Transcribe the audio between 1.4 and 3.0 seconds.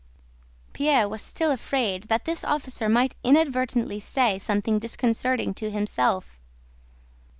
afraid that this officer